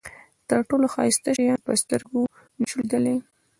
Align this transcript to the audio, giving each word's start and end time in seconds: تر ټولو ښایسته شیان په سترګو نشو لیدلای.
تر 0.49 0.59
ټولو 0.69 0.85
ښایسته 0.93 1.29
شیان 1.37 1.59
په 1.65 1.71
سترګو 1.81 2.19
نشو 2.59 2.77
لیدلای. 2.83 3.17